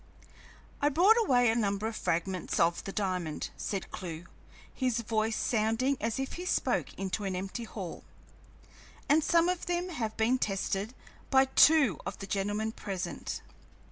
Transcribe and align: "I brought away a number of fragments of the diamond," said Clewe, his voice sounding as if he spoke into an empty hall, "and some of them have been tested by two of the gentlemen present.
"I 0.81 0.89
brought 0.89 1.15
away 1.19 1.51
a 1.51 1.55
number 1.55 1.85
of 1.85 1.95
fragments 1.95 2.59
of 2.59 2.83
the 2.85 2.91
diamond," 2.91 3.51
said 3.55 3.91
Clewe, 3.91 4.25
his 4.73 5.01
voice 5.01 5.37
sounding 5.37 5.95
as 6.01 6.17
if 6.19 6.33
he 6.33 6.45
spoke 6.45 6.91
into 6.95 7.23
an 7.23 7.35
empty 7.35 7.65
hall, 7.65 8.03
"and 9.07 9.23
some 9.23 9.47
of 9.47 9.67
them 9.67 9.89
have 9.89 10.17
been 10.17 10.39
tested 10.39 10.95
by 11.29 11.45
two 11.45 11.99
of 12.03 12.17
the 12.17 12.25
gentlemen 12.25 12.71
present. 12.71 13.43